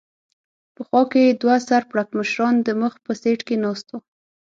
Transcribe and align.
په 0.75 0.81
خوا 0.87 1.01
کې 1.11 1.21
یې 1.27 1.33
دوه 1.41 1.55
سر 1.67 1.81
پړکمشران 1.91 2.55
د 2.61 2.67
مخ 2.81 2.93
په 3.05 3.11
سېټ 3.21 3.39
کې 3.47 3.55
ناست 3.63 3.87
و. 3.91 3.95